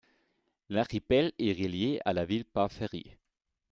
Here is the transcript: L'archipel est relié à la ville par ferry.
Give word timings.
L'archipel 0.69 1.31
est 1.37 1.51
relié 1.51 1.99
à 2.05 2.13
la 2.13 2.25
ville 2.25 2.43
par 2.45 2.71
ferry. 2.71 3.03